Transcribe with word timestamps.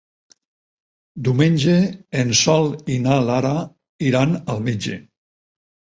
Diumenge 1.27 1.75
en 2.21 2.33
Sol 2.41 2.67
i 2.97 2.97
na 3.03 3.19
Lara 3.29 3.55
iran 4.11 4.37
al 4.55 4.65
metge. 4.71 4.97